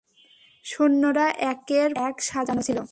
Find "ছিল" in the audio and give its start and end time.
2.61-2.77